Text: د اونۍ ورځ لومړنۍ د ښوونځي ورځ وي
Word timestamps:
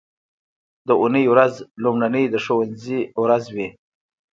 د 0.87 0.89
اونۍ 1.01 1.25
ورځ 1.33 1.53
لومړنۍ 1.83 2.25
د 2.29 2.35
ښوونځي 2.43 3.01
ورځ 3.23 3.43
وي 3.55 3.69